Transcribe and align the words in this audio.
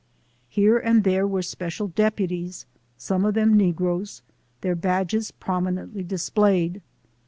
Here 0.49 0.79
and 0.79 1.03
there 1.03 1.27
were 1.27 1.43
special 1.43 1.87
deputies, 1.89 2.65
some 2.97 3.23
of 3.23 3.35
them 3.35 3.55
negroes, 3.55 4.23
their 4.61 4.73
badges 4.73 5.29
prominently 5.29 6.01
displayed. 6.01 6.81